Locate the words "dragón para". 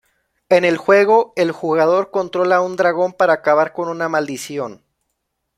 2.75-3.33